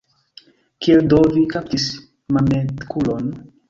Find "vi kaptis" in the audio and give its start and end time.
1.37-1.87